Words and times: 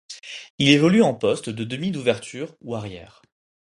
Il 0.57 0.69
évolue 0.69 1.03
en 1.03 1.13
poste 1.13 1.51
de 1.51 1.63
demi 1.63 1.91
d'ouverture 1.91 2.55
ou 2.61 2.73
arrière. 2.73 3.21